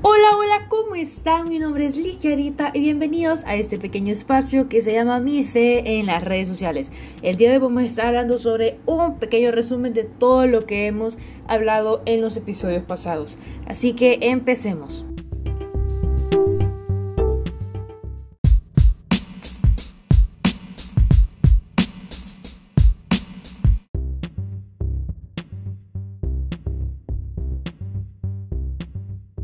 [0.00, 1.48] Hola, hola, ¿cómo están?
[1.48, 5.98] Mi nombre es Ligerita y bienvenidos a este pequeño espacio que se llama Mi Fe
[5.98, 6.92] en las redes sociales.
[7.20, 10.66] El día de hoy vamos a estar hablando sobre un pequeño resumen de todo lo
[10.66, 11.18] que hemos
[11.48, 13.38] hablado en los episodios pasados.
[13.66, 15.04] Así que empecemos.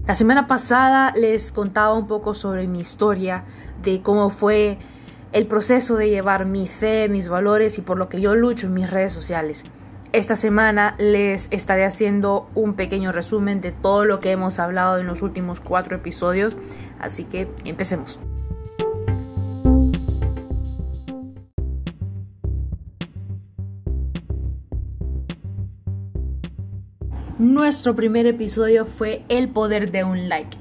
[0.07, 3.45] La semana pasada les contaba un poco sobre mi historia,
[3.83, 4.77] de cómo fue
[5.33, 8.75] el proceso de llevar mi fe, mis valores y por lo que yo lucho en
[8.75, 9.65] mis redes sociales.
[10.13, 15.07] Esta semana les estaré haciendo un pequeño resumen de todo lo que hemos hablado en
[15.07, 16.55] los últimos cuatro episodios,
[17.01, 18.19] así que empecemos.
[27.45, 30.57] Nuestro primer episodio fue El poder de un like.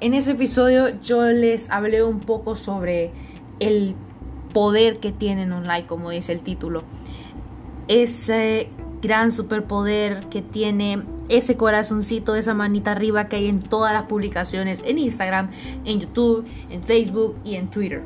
[0.00, 3.10] En ese episodio yo les hablé un poco sobre
[3.58, 3.94] el
[4.52, 6.82] poder que tienen un like, como dice el título.
[7.88, 8.68] Ese
[9.00, 14.82] gran superpoder que tiene ese corazoncito, esa manita arriba que hay en todas las publicaciones,
[14.84, 15.48] en Instagram,
[15.86, 18.02] en YouTube, en Facebook y en Twitter.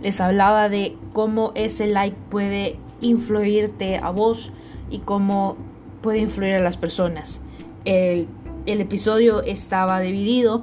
[0.00, 4.52] Les hablaba de cómo ese like puede influirte a vos
[4.90, 5.56] y cómo
[6.02, 7.40] puede influir a las personas
[7.84, 8.28] el,
[8.66, 10.62] episodio estaba dividido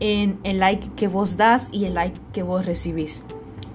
[0.00, 3.22] en el like que vos das y el like que vos recibís.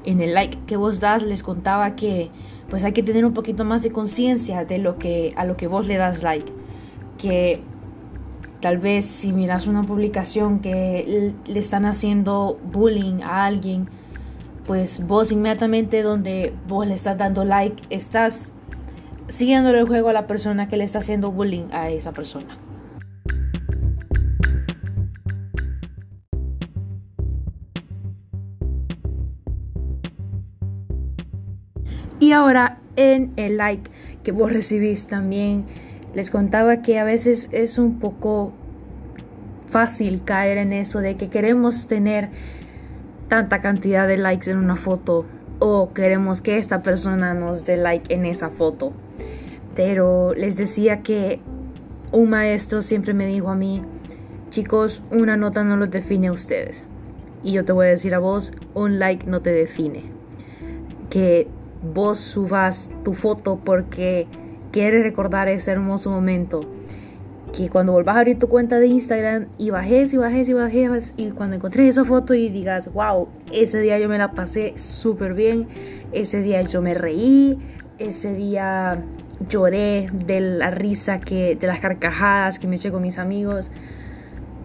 [0.05, 2.30] En el like que vos das les contaba que
[2.69, 5.67] pues hay que tener un poquito más de conciencia de lo que a lo que
[5.67, 6.52] vos le das like,
[7.17, 7.61] que
[8.61, 13.89] tal vez si miras una publicación que le están haciendo bullying a alguien,
[14.66, 18.53] pues vos inmediatamente donde vos le estás dando like, estás
[19.28, 22.57] siguiendo el juego a la persona que le está haciendo bullying a esa persona.
[32.23, 33.91] Y ahora en el like
[34.23, 35.66] que vos recibís también
[36.13, 38.53] les contaba que a veces es un poco
[39.69, 42.29] fácil caer en eso de que queremos tener
[43.28, 45.25] tanta cantidad de likes en una foto
[45.59, 48.94] o queremos que esta persona nos dé like en esa foto.
[49.75, 51.41] Pero les decía que
[52.13, 53.81] un maestro siempre me dijo a mí,
[54.50, 56.85] chicos, una nota no los define a ustedes.
[57.44, 60.05] Y yo te voy a decir a vos, un like no te define.
[61.09, 61.50] Que
[61.83, 64.27] vos subas tu foto porque
[64.71, 66.61] quieres recordar ese hermoso momento.
[67.55, 71.13] Que cuando volvás a abrir tu cuenta de Instagram y bajes y bajes y bajes
[71.17, 75.35] y cuando encontres esa foto y digas, wow, ese día yo me la pasé súper
[75.35, 75.67] bien,
[76.13, 77.59] ese día yo me reí,
[77.99, 79.03] ese día
[79.47, 83.69] lloré de la risa que, de las carcajadas que me eché con mis amigos.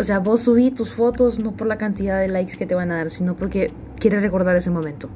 [0.00, 2.90] O sea, vos subí tus fotos no por la cantidad de likes que te van
[2.92, 5.10] a dar, sino porque quieres recordar ese momento.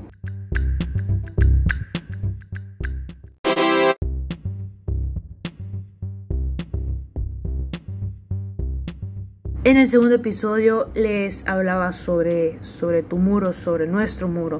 [9.65, 14.59] En el segundo episodio les hablaba sobre, sobre tu muro, sobre nuestro muro.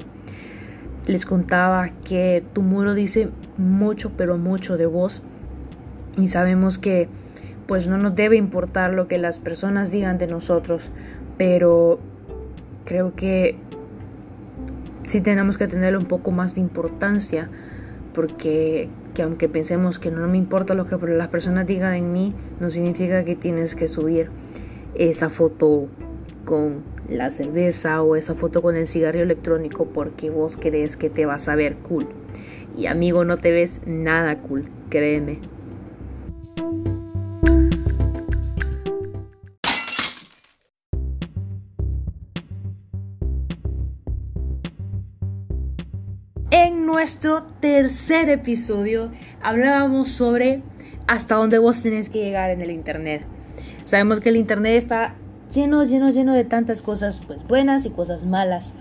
[1.05, 3.27] Les contaba que tu muro dice
[3.57, 5.21] mucho, pero mucho de vos.
[6.17, 7.09] Y sabemos que
[7.67, 10.89] pues no nos debe importar lo que las personas digan de nosotros,
[11.37, 11.99] pero
[12.85, 13.57] creo que
[15.05, 17.49] sí tenemos que tenerle un poco más de importancia,
[18.13, 22.33] porque que aunque pensemos que no me importa lo que las personas digan de mí,
[22.61, 24.29] no significa que tienes que subir
[24.95, 25.87] esa foto
[26.45, 31.25] con la cerveza o esa foto con el cigarro electrónico porque vos crees que te
[31.25, 32.07] vas a ver cool.
[32.77, 35.39] Y amigo, no te ves nada cool, créeme.
[46.49, 49.11] En nuestro tercer episodio
[49.41, 50.61] hablábamos sobre
[51.07, 53.32] hasta dónde vos tenés que llegar en el Internet.
[53.85, 55.15] Sabemos que el Internet está
[55.53, 58.73] lleno, lleno, lleno de tantas cosas pues buenas y cosas malas.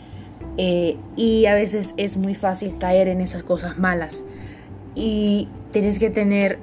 [0.56, 4.24] Eh, y a veces es muy fácil caer en esas cosas malas.
[4.94, 6.58] Y tienes que tener,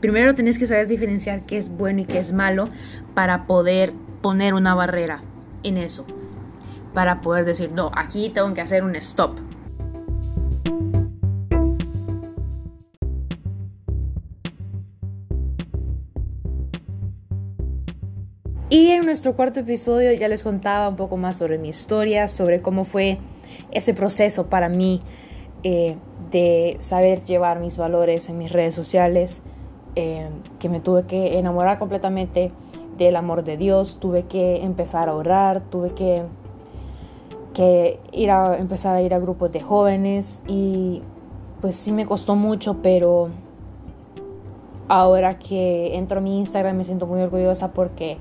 [0.00, 2.68] primero tienes que saber diferenciar qué es bueno y qué es malo
[3.14, 3.92] para poder
[4.22, 5.22] poner una barrera
[5.62, 6.06] en eso.
[6.92, 9.38] Para poder decir, no, aquí tengo que hacer un stop.
[18.74, 22.60] Y en nuestro cuarto episodio ya les contaba un poco más sobre mi historia, sobre
[22.60, 23.18] cómo fue
[23.70, 25.00] ese proceso para mí
[25.62, 25.94] eh,
[26.32, 29.42] de saber llevar mis valores en mis redes sociales,
[29.94, 30.28] eh,
[30.58, 32.50] que me tuve que enamorar completamente
[32.98, 36.24] del amor de Dios, tuve que empezar a orar, tuve que,
[37.52, 41.00] que ir a, empezar a ir a grupos de jóvenes y
[41.60, 43.28] pues sí me costó mucho, pero
[44.88, 48.18] ahora que entro a mi Instagram me siento muy orgullosa porque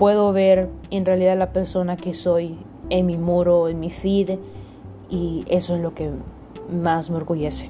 [0.00, 2.56] puedo ver en realidad la persona que soy
[2.88, 4.38] en mi muro, en mi feed
[5.10, 6.10] y eso es lo que
[6.72, 7.68] más me orgullece.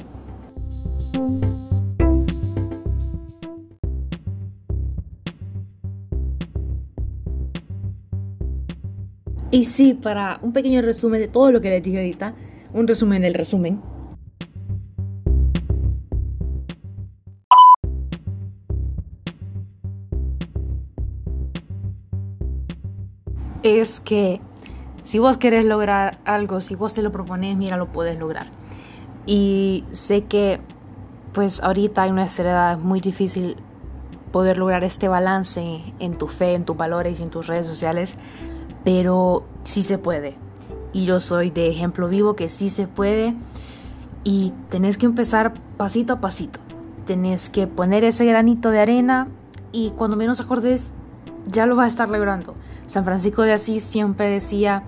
[9.50, 12.35] Y sí, para un pequeño resumen de todo lo que les dije ahorita,
[12.73, 13.81] un resumen del resumen.
[23.62, 24.41] Es que
[25.05, 28.49] si vos querés lograr algo, si vos te lo propones, mira, lo puedes lograr.
[29.27, 30.61] Y sé que
[31.33, 33.57] pues ahorita en nuestra edad muy difícil
[34.33, 38.17] poder lograr este balance en tu fe, en tus valores y en tus redes sociales
[38.85, 40.37] pero sí se puede.
[40.93, 43.35] Y yo soy de ejemplo vivo que sí se puede
[44.25, 46.61] y tenés que empezar pasito a pasito.
[47.07, 49.29] Tenés que poner ese granito de arena
[49.73, 50.93] y cuando menos acordes
[51.47, 52.55] ya lo vas a estar logrando.
[52.87, 54.83] San Francisco de Asís siempre decía,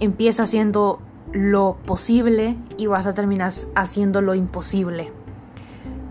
[0.00, 1.00] empieza haciendo
[1.32, 5.12] lo posible y vas a terminar haciendo lo imposible.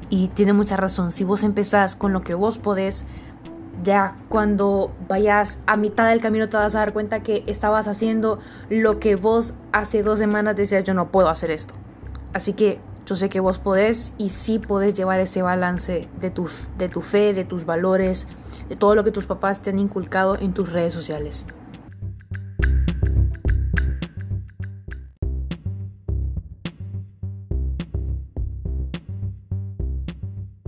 [0.09, 3.05] Y tiene mucha razón, si vos empezás con lo que vos podés,
[3.83, 8.39] ya cuando vayas a mitad del camino te vas a dar cuenta que estabas haciendo
[8.69, 11.73] lo que vos hace dos semanas decías yo no puedo hacer esto.
[12.33, 16.49] Así que yo sé que vos podés y sí podés llevar ese balance de tu,
[16.77, 18.27] de tu fe, de tus valores,
[18.67, 21.45] de todo lo que tus papás te han inculcado en tus redes sociales.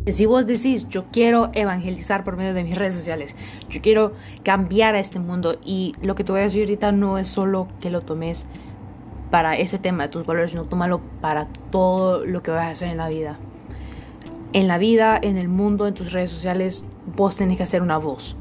[0.07, 3.35] Si vos decís, yo quiero evangelizar por medio de mis redes sociales,
[3.67, 4.13] yo quiero
[4.43, 7.67] cambiar a este mundo y lo que te voy a decir ahorita no es solo
[7.81, 8.47] que lo tomes
[9.29, 12.89] para ese tema de tus valores, sino tómalo para todo lo que vas a hacer
[12.89, 13.37] en la vida.
[14.53, 16.83] En la vida, en el mundo, en tus redes sociales,
[17.15, 18.35] vos tenés que hacer una voz.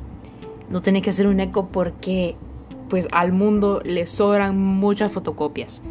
[0.70, 2.36] No tenés que hacer un eco porque
[2.88, 5.82] pues al mundo le sobran muchas fotocopias.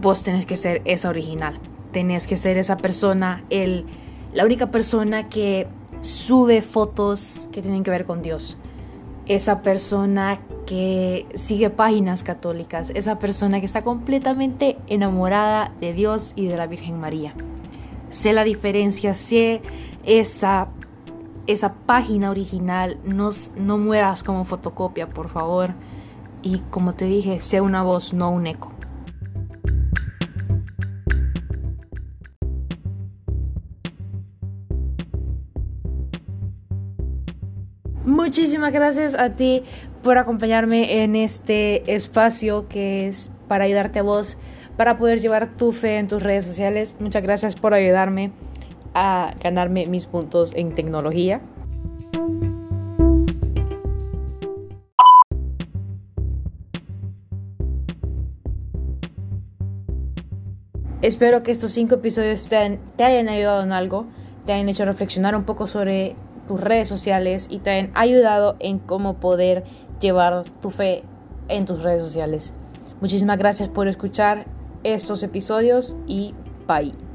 [0.00, 1.58] Vos tenés que ser esa original.
[1.92, 3.86] Tenés que ser esa persona, el
[4.32, 5.66] la única persona que
[6.00, 8.56] sube fotos que tienen que ver con Dios.
[9.26, 10.40] Esa persona
[10.70, 16.68] que sigue páginas católicas, esa persona que está completamente enamorada de Dios y de la
[16.68, 17.34] Virgen María.
[18.10, 19.62] Sé la diferencia, sé
[20.04, 20.68] esa,
[21.48, 25.70] esa página original, no, no mueras como fotocopia, por favor.
[26.40, 28.70] Y como te dije, sé una voz, no un eco.
[38.04, 39.64] Muchísimas gracias a ti
[40.02, 44.38] por acompañarme en este espacio que es para ayudarte a vos,
[44.76, 46.96] para poder llevar tu fe en tus redes sociales.
[47.00, 48.32] Muchas gracias por ayudarme
[48.94, 51.40] a ganarme mis puntos en tecnología.
[61.02, 64.06] Espero que estos cinco episodios te, te hayan ayudado en algo,
[64.44, 66.14] te hayan hecho reflexionar un poco sobre
[66.46, 69.64] tus redes sociales y te han ayudado en cómo poder
[70.00, 71.02] llevar tu fe
[71.48, 72.54] en tus redes sociales.
[73.00, 74.46] Muchísimas gracias por escuchar
[74.82, 76.34] estos episodios y
[76.66, 77.09] bye.